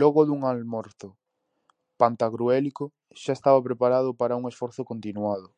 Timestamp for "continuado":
4.90-5.48